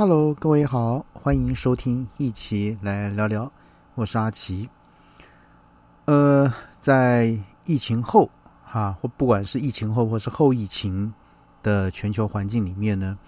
[0.00, 3.52] Hello，各位好，欢迎收听，一起来聊聊。
[3.94, 4.66] 我是阿奇。
[6.06, 8.30] 呃，在疫情后，
[8.64, 11.12] 哈，或不管是疫情后或是后疫情
[11.62, 13.18] 的全球环境里面呢，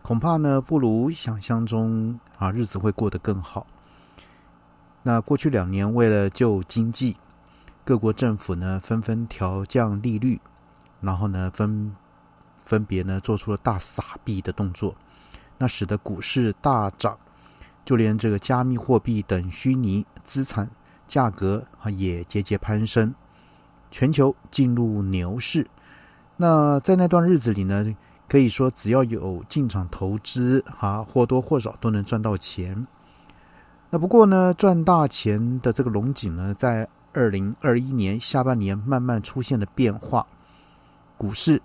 [0.00, 3.66] 恐怕呢不如想象中啊，日子会过得更好。
[5.02, 7.18] 那过去两年，为了救经济，
[7.84, 10.40] 各国政府呢纷纷调降利率，
[11.02, 11.94] 然后呢分
[12.64, 14.94] 分别呢做出了大撒币的动作。
[15.58, 17.16] 那使得股市大涨，
[17.84, 20.68] 就连这个加密货币等虚拟资产
[21.06, 23.14] 价格啊也节节攀升，
[23.90, 25.66] 全球进入牛市。
[26.36, 27.94] 那在那段日子里呢，
[28.28, 32.86] 可以说只要有进场投资啊，或多或少都能赚到钱。
[33.90, 40.26] 那不过呢，赚大钱的这个龙井呢，在二零二一年下半年慢慢出现了变化，
[41.18, 41.60] 股市、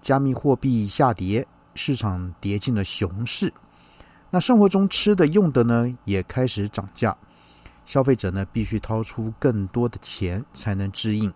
[0.00, 1.46] 加密货币下跌。
[1.76, 3.52] 市场跌进了熊市，
[4.30, 7.16] 那生活中吃的用的呢也开始涨价，
[7.84, 11.32] 消费者呢必须掏出更多的钱才能支应，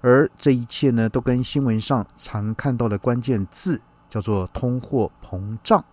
[0.00, 5.84] 而这一切呢都跟新闻上常看到的关键字叫做通货膨胀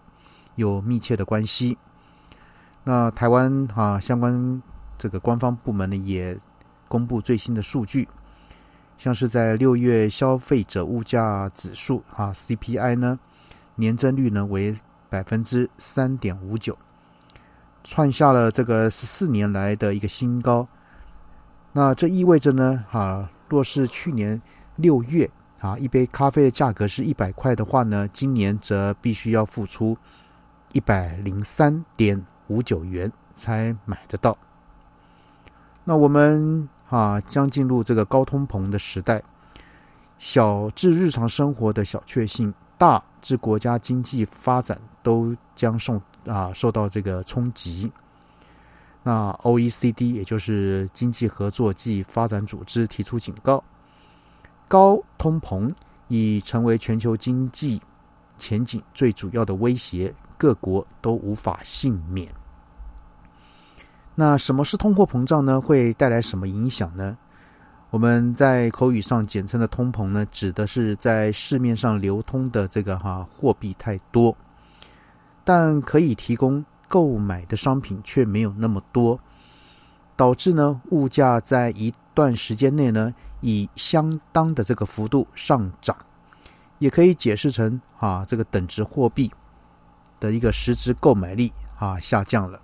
[0.56, 1.78] 有密切的关系。
[2.84, 4.62] 那台湾啊相关
[4.98, 6.38] 这个官方部门呢也
[6.88, 8.08] 公布最新的数据。
[8.98, 13.20] 像是在六月消费者物价指数啊 CPI 呢，
[13.76, 14.74] 年增率呢为
[15.10, 16.76] 百分之三点五九，
[17.84, 20.68] 创下了这个十四年来的一个新高。
[21.74, 24.42] 那这意味着呢，哈，若是去年
[24.78, 25.30] 六月
[25.60, 29.96] 啊一杯咖啡的价格是一百块的话呢，今年则必须要付出
[30.72, 34.36] 一百零三点五九元才买得到。
[35.84, 36.68] 那我们。
[36.90, 39.22] 啊，将进入这个高通膨的时代，
[40.18, 47.92] 小至日常生活的小确幸，大至国家经济发展都将受啊受到这个冲击。
[49.04, 53.64] 那 O E C D 也就是经济合作暨发展组织提出警告，
[54.68, 55.72] 高通膨
[56.08, 57.82] 已成为全球经济
[58.38, 62.28] 前景最主要的威胁，各国都无法幸免。
[64.18, 65.60] 那什么是通货膨胀呢？
[65.60, 67.18] 会带来什么影响呢？
[67.90, 74.36] 我们在口语上简称的通膨呢，指的是在市面上流通的这个哈货币太多，
[75.44, 79.20] 但可以提供购买的商品却没有那么多，
[80.16, 85.96] 导致呢物价在一段时间内呢以相当的这个幅度上涨，
[86.80, 89.30] 也可以解释成啊这个等值货币
[90.22, 92.60] 的一个实质购买力啊下降了。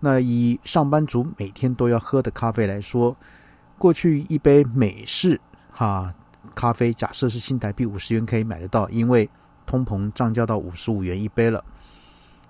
[0.00, 3.16] 那以上班族每天都要喝的咖啡来说，
[3.76, 6.14] 过去一杯美式哈
[6.54, 9.28] 咖啡，假设是新台币五十元可以买得到，因为
[9.66, 11.64] 通膨涨价到五十五元一杯了。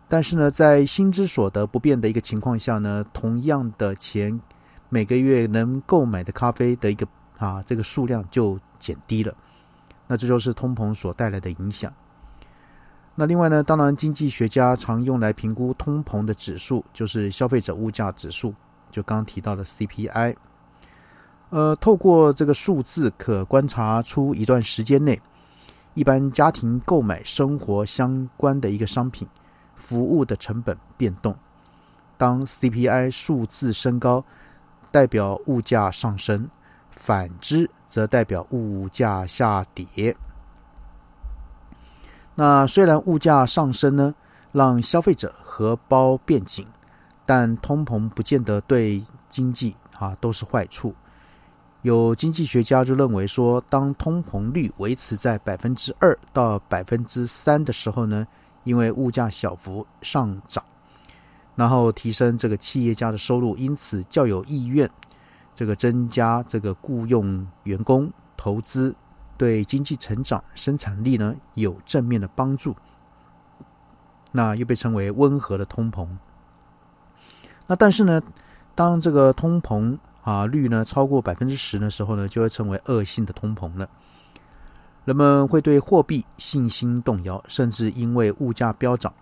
[0.08, 4.40] 但是呢，在薪资所得不变的一个情况下呢，同样的钱
[4.88, 7.06] 每个月能购买的咖啡的一个
[7.36, 9.34] 啊这个数量就减低了。
[10.06, 11.92] 那这就是通膨所带来的影响。
[13.20, 18.54] 那另外呢，当然，经济学家常用来评估通膨的指数就是消费者物价指数，
[18.92, 20.36] 就刚刚提到的 CPI。
[21.50, 25.20] 呃，透过这个数字，可观察出一段时间内，
[25.94, 29.26] 一般家庭购买生活相关的一个商品、
[29.74, 31.34] 服务的成本变动。
[32.16, 34.24] 当 CPI 数字升高，
[34.92, 36.44] 代表物价上升；
[36.92, 40.16] 反之，则代表物价下跌。
[42.40, 44.14] 那虽然物价上升呢，
[44.52, 46.64] 让消费者荷包变紧，
[47.26, 50.94] 但通膨不见得对经济啊都是坏处。
[51.82, 58.24] 有经济学家就认为说，当通膨率维持在百分之二到百分之三的时候呢，
[58.62, 60.62] 因为物价小幅上涨，
[61.56, 64.88] 然后提升这个企业家的收入，因此较有意愿
[65.56, 68.94] 这个增加这个雇佣员工投资。
[69.38, 72.76] 对经济成长、生产力呢有正面的帮助，
[74.32, 76.06] 那又被称为温和的通膨。
[77.66, 78.20] 那但是呢，
[78.74, 83.88] 当这个通膨啊率呢超过百分之十的时候呢，就会成为恶性的通膨了。
[85.04, 89.14] 人们会对货币信心动摇，甚至因为物价飙涨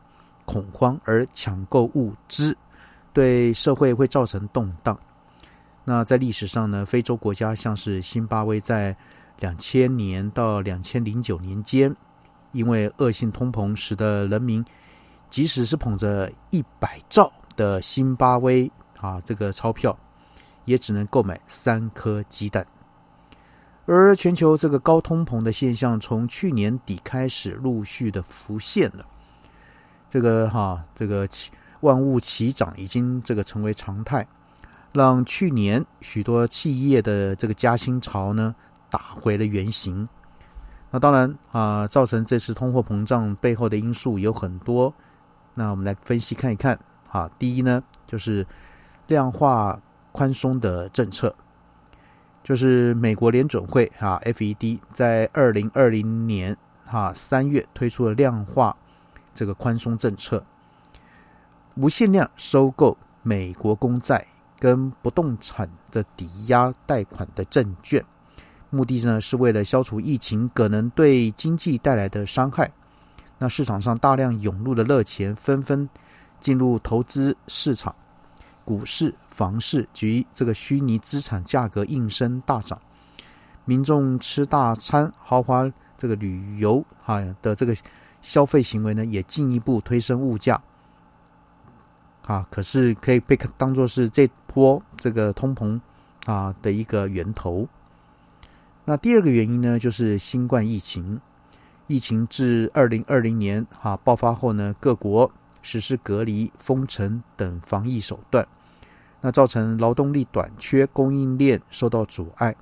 [0.47, 2.57] 恐慌而抢购物资，
[3.13, 4.99] 对社会会造成动荡。
[5.85, 8.97] 那在历史上呢，非洲国家像是辛巴威在。
[9.41, 11.95] 两千年到两千零九年间，
[12.53, 14.65] 因为恶性通膨，使得人民
[15.29, 19.97] 即使是捧着一百兆的辛巴威啊这个钞票，
[20.65, 22.67] 也只能购买三颗鸡蛋。
[23.85, 29.07] 而全球这个高通膨的现象，从去年底开始陆续的浮现了。
[30.11, 31.29] 这个哈，这个
[31.81, 34.27] 万物齐涨已经这个成为常态，
[34.93, 38.55] 让去年许多企业的这个加薪潮呢
[38.91, 40.09] 打回了原形。
[40.91, 44.93] 那当然啊，造成这次通货膨胀背后的因素有很多。
[45.55, 46.79] 那我们来分析看一看。
[47.09, 48.47] 啊，第一呢，就是
[49.07, 49.81] 量化
[50.13, 51.35] 宽松的政策，
[52.43, 56.55] 就是美国联准会啊，FED 在二零二零年
[56.87, 58.77] 啊三月推出了量化
[59.35, 60.45] 这个宽松政策，
[61.77, 64.27] 无限量收购美国公债
[64.59, 68.05] 跟不动产的抵押贷款的证券，
[68.77, 72.71] 目的呢是为了消除疫情可能对经济带来的伤害。
[73.39, 75.89] 那市场上大量涌入的热钱纷纷。
[76.39, 77.93] 进入投资市场，
[78.63, 82.79] 股市、房市及这个虚拟资产价格应声大涨，
[83.65, 87.75] 民众吃大餐、豪华这个旅游哈的这个
[88.21, 90.61] 消费行为呢，也进一步推升物价。
[92.27, 95.81] 啊，可是可以被当做是这波这个通膨
[96.27, 97.67] 啊的一个源头。
[98.87, 101.21] 那第二个原因呢，就是新冠疫情，
[101.87, 105.31] 疫情自二零二零年哈爆发后呢，各国。
[105.63, 108.47] 实施隔离、封城等防疫手段，
[109.21, 112.55] 那造成劳动力短缺，供应链受到阻碍，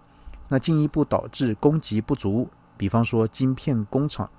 [0.49, 2.49] 那进一步导致供给不足。
[2.79, 4.31] 比方说，晶片工厂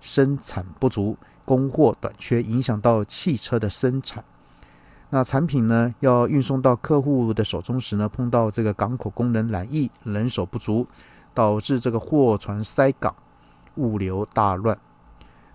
[0.00, 4.22] 生产不足，供货短缺，影响到汽车的生产。
[5.10, 10.86] 那产品呢，要运送到客户的手中时呢，碰到这个港口工人染疫，人手不足，
[11.36, 13.14] 导致这个货船塞港，
[13.74, 14.78] 物流大乱。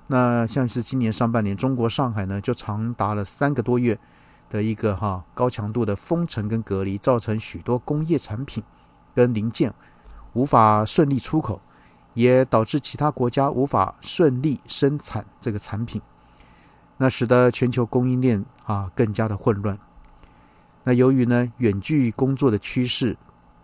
[0.06, 3.98] 那像是今年上半年，中国上海呢就长达了三个多月
[4.48, 8.64] 的一个哈高强度的封城跟隔离，造成许多工业产品
[9.16, 9.74] 跟零件
[10.34, 11.60] 无法顺利出口，
[12.14, 16.00] 也导致其他国家无法顺利生产这个产品，
[16.96, 19.76] 那使得全球供应链啊更加的混乱。
[20.84, 23.18] 那由于呢远距工作的趋势，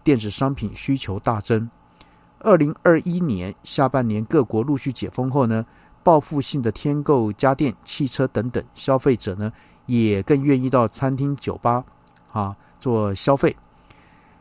[0.04, 1.70] 电子商品需求大增。
[2.40, 5.66] 二零二一年下半年各国陆续解封后呢。
[6.04, 9.52] 报复性的添购家电、汽车等等，消费者呢
[9.88, 11.84] 也更愿意到餐厅、酒吧
[12.32, 13.54] 啊做消费。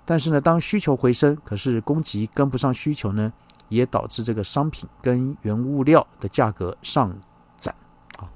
[0.04, 3.32] 但是呢，当需求回升，可是供给跟不上需求呢，
[3.69, 7.12] 也导致这个商品跟原物料的价格上
[7.58, 7.75] 涨。
[8.16, 8.31] 啊，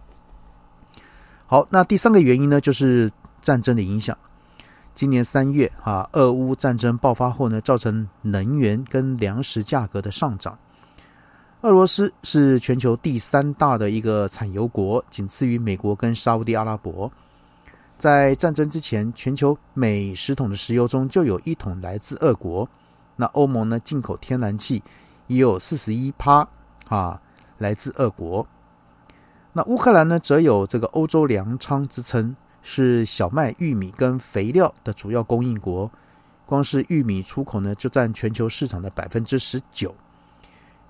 [1.47, 3.09] 好，那第三个原因呢，就是
[3.41, 4.19] 战争的影响。
[4.95, 10.59] 今年三月啊，俄乌战争爆发后呢，造成能源跟粮食价格的上涨。
[11.63, 17.11] 俄罗斯是全球第三大的一个产油国，仅次于美国跟沙地阿拉伯。
[17.99, 22.69] 在战争之前，全球每十桶的石油中就有一桶来自俄国。
[23.17, 24.83] 那欧盟呢，进口天然气
[25.27, 26.47] 也有四十一趴
[26.89, 27.21] 啊，
[27.59, 28.47] 来自俄国。
[29.53, 35.91] 那乌克兰呢，则有这个欧洲粮仓之称，是小麦、玉米跟肥料的主要供应国。
[36.47, 39.95] 光是玉米出口呢，就占全球市场的百分之十九。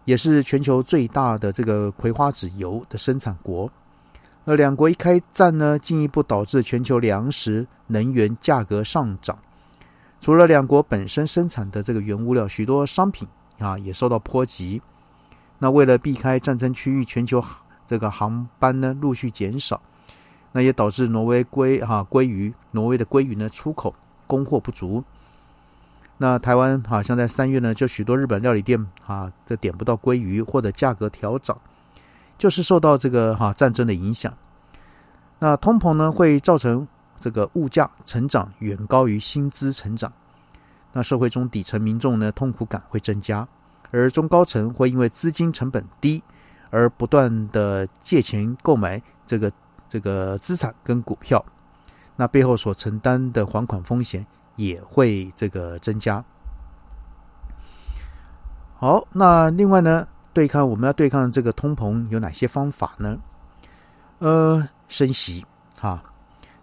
[0.07, 3.71] 也是全球最大的这个葵花籽油的生产国，
[4.47, 9.39] 而两国一开战呢，进一步导致全球粮食、能源价格上涨。
[10.21, 13.29] 除了两国本身生产的这个原物料，许多商品
[13.59, 14.81] 啊也受到波及。
[15.59, 17.45] 那为了避开战争区域，全球
[17.87, 19.81] 这个航班呢陆续减少，
[20.53, 23.95] 那也导致挪威鲑哈鲑鱼，挪威的鲑鱼呢出口
[24.27, 25.03] 供货不足。
[26.19, 31.57] 那台湾好像在三月呢，就许多日本料理店啊，这点不到鲑鱼或者价格调涨，
[32.37, 34.33] 就是受到这个哈战争的影响。
[35.39, 36.87] 那通膨呢，会造成
[37.19, 40.13] 这个物价成长远高于薪资成长。
[40.93, 43.49] 那社会中底层民众呢，痛苦感会增加，
[43.91, 46.23] 而中高层会因为资金成本低
[46.69, 49.51] 而不断的借钱购买这个
[49.91, 51.45] 这个资产跟股票，
[52.17, 54.25] 那背后所承担的还款风险。
[54.57, 56.23] 也会这个增加。
[58.77, 63.17] 好，那另外呢，对抗我们要对抗这个通膨有哪些方法呢？
[64.19, 65.43] 呃，升息
[65.79, 66.03] 哈，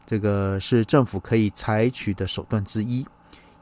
[0.06, 3.04] 这个是政府可以采取的手段之一。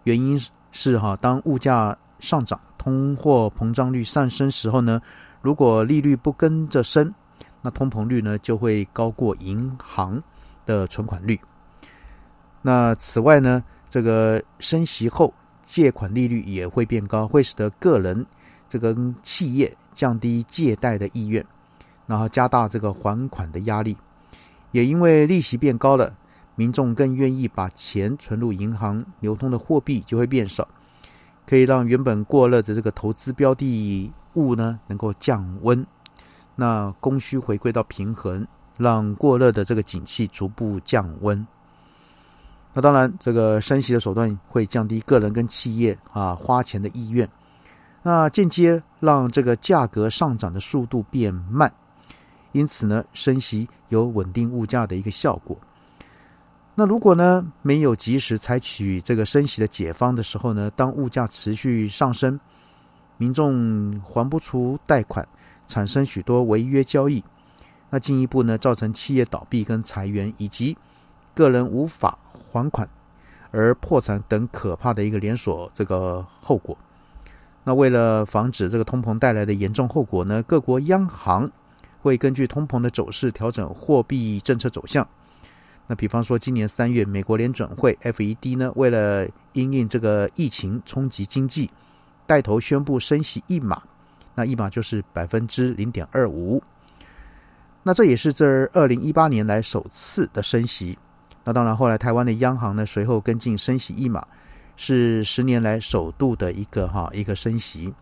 [0.04, 0.38] 原因
[0.74, 5.02] 是哈，当物价上涨、通货膨胀率上升时候呢，
[5.42, 7.14] 如果利率不跟着升，
[7.66, 10.22] 那通膨率呢就会高过银行
[10.68, 11.40] 的存款率。
[12.62, 13.64] 那此外呢？
[13.88, 18.26] 这个升息后，借款利率也会变高，会使得个人
[18.68, 18.94] 这个
[19.24, 21.46] 企业降低借贷的意愿，
[22.06, 23.96] 然后加大这个还款的压力。
[24.72, 26.14] 也因为利息变高了，
[26.56, 30.68] 民众更愿意把钱存入银行，流通的货币就会变少，
[31.48, 35.86] 可以让原本过热的这个投资标的物呢能够降温，
[36.56, 38.48] 那供需回归到平衡，
[38.78, 41.46] 让过热的这个景气逐步降温。
[42.74, 47.30] 那当然，这个升息的手段会降低个人跟企业啊花钱的意愿，
[48.04, 51.72] 那间接让这个价格上涨的速度变慢。
[52.52, 55.58] 因此呢，升息有稳定物价的一个效果。
[56.74, 62.38] 那如果呢没有及时采取这个升息的解方的时候呢，当物价持续上升，
[63.16, 65.26] 民众还不出贷款，
[65.68, 67.24] 产生许多违约交易，
[67.90, 70.78] 那进一步呢造成企业倒闭跟裁员，以及
[71.34, 72.88] 个人无法还款
[73.52, 76.78] 而破产等可怕的一个连锁这个后果。
[77.64, 81.50] 那为了防止这个通膨带来的严重后果呢，各国央行
[82.02, 85.08] 会根据通膨的走势调整货币政策走向。
[85.88, 91.70] 那比方说，今年三月，美国联准会 （FED） 呢，为了因应这个疫情冲击经济，
[92.26, 93.82] 带头宣布升息一码，
[94.36, 96.62] 那一码就是百分之零点二五。
[97.82, 100.98] 那这也是这二零一八年来首次的升息。
[101.44, 104.26] 那当然，后来台湾的央行呢，随后跟进升息一码，
[104.76, 107.94] 是十年来首度的一个哈一个升息。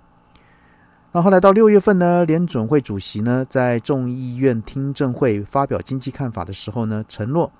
[1.12, 7.52] 那后来到六月份呢，联准会主席呢在众议院听证会发表经济看法的时候呢，承诺。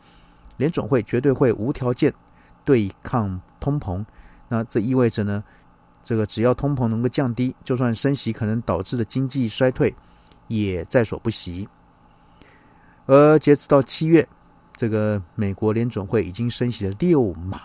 [0.58, 2.14] 联准会绝对会无条件
[2.64, 4.06] 对抗通膨，
[4.48, 5.44] 那这意味着呢，
[6.04, 9.94] 这个只要通膨能够降低，就算升息可能导致的经济衰退
[10.48, 11.68] 也在所不惜。
[13.06, 14.28] 而截止到七月，
[14.76, 17.62] 这个美国联准会已经升息了六码。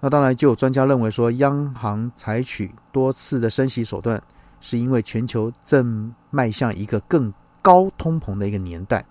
[0.00, 4.20] 那当然，就有专家认为说，央行采取多次的升息手段，
[4.60, 9.04] 是因为全球正迈向一个更高通膨的一个年代。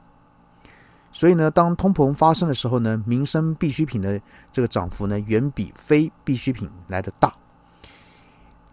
[1.13, 4.20] 所以呢，当通膨发生的时候呢，民生必需品的
[4.51, 7.34] 这个涨幅呢，远比非必需品来的大。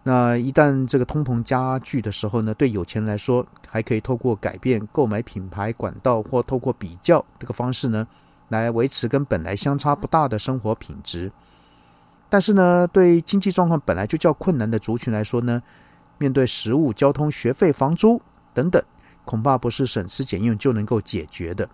[0.01, 8.07] 那一旦这个通膨加剧的时候呢，对有钱人来说，还可以透过改变购买品牌管道或透过比较这个方式呢，
[8.47, 11.31] 来维持跟本来相差不大的生活品质。
[12.29, 15.61] 但是呢，对经济状况本来就较困难的族群来说呢，
[16.17, 18.21] 面对食物、交通、学费、房租
[18.53, 18.81] 等等，
[19.25, 21.67] 恐怕不是省吃俭用就能够解决的。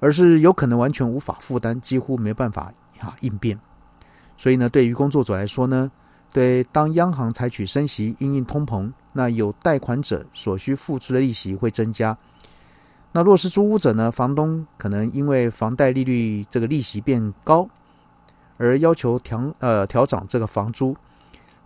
[0.00, 3.58] 而是有可能完全无法负担，几乎没办法啊应变。
[4.36, 5.90] 所以呢，对于工作者来说呢，
[6.32, 12.16] 对当央行采取升息应应通膨，那有贷款者所需付出的利息会增加。
[13.12, 17.68] 那若是租屋者呢，房东可能因为房贷利率这个利息变高，
[18.56, 20.96] 而要求调呃调涨这个房租。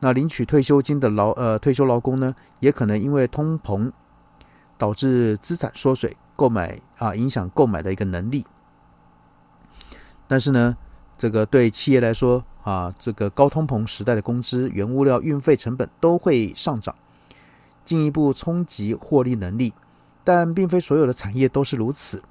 [0.00, 3.90] 那领取退休金的劳呃退休劳工呢，也可能因为通膨
[4.78, 6.16] 导致资产缩水。
[6.34, 8.44] 购买啊，影响购买的一个能力。
[10.26, 10.76] 但是呢，
[11.16, 16.94] 这个对企业来说啊，这个高通膨时代的工资、原物料、运费成本都会上涨，
[17.84, 19.72] 进一步冲击获利能力。
[20.24, 22.22] 但并非所有的产业都是如此。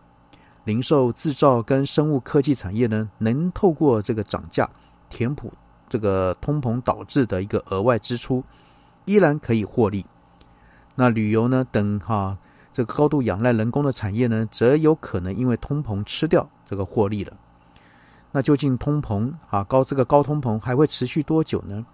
[0.64, 4.70] 零售、制造跟生物科技产业呢，能透过这个涨价
[5.10, 5.52] 填补
[5.90, 8.44] 这个通膨导致的一个额外支出，
[9.06, 10.06] 依然可以获利。
[10.96, 12.38] 那旅游呢，等哈。
[12.74, 17.34] 这个高度仰赖人工的产业呢，则有可能因为通膨吃掉这个获利了。
[18.32, 21.86] 那究竟通膨啊高这个高通膨还会持续多久呢？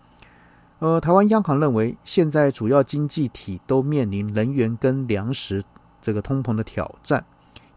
[0.79, 5.63] 呃，台湾央行认为，现在主要经济体都面临能源跟粮食
[6.01, 7.25] 这个通膨的挑战。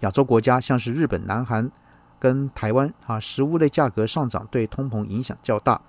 [0.01, 1.71] 亚洲国家像是日本、南韩
[2.19, 5.81] 跟台湾啊，食物类价格上涨对通膨影响较大。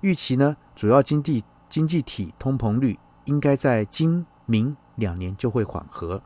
[0.00, 4.76] 预期呢，主要经济经济体通膨率应该在今明。
[4.96, 6.22] 两年就会缓和。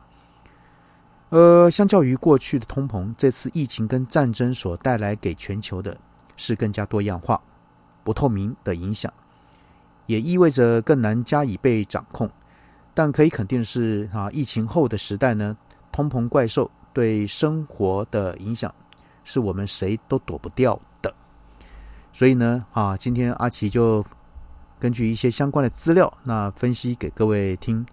[1.31, 5.95] 呃，相较于过去的通膨，这次疫情跟战争所带来给全球的
[6.35, 7.41] 是更加多样化、
[8.03, 9.11] 不透明的影响，
[10.07, 12.29] 也意味着更难加以被掌控。
[12.93, 15.55] 但可以肯定是，啊，疫情后的时代呢，
[15.89, 18.73] 通膨怪兽对生活的影响
[19.23, 21.13] 是我们谁都躲不掉的。
[22.11, 24.05] 所以呢，啊，今天阿奇就
[24.77, 27.85] 根据一些相关的资料，那分析给各位听。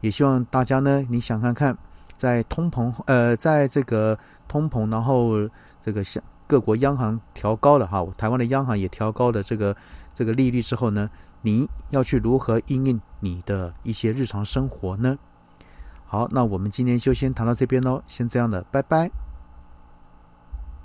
[0.00, 1.78] 也希望大家呢，你想看看，
[2.20, 5.48] 在通膨呃，在这个通膨，然后
[5.80, 9.74] 这个像各国央行调高了哈，台湾的央行也调高了这个
[10.14, 11.08] 这个利率之后呢，
[11.40, 15.16] 你要去如何应用你的一些日常生活呢？
[16.04, 19.29] 好，那我们今天就先谈到这边喽，先这样的，拜拜。